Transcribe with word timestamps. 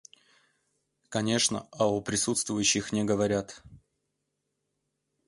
Конечно, 1.09 1.67
о 1.73 2.01
присутствующих 2.01 2.91
не 2.91 3.03
говорят. 3.03 3.61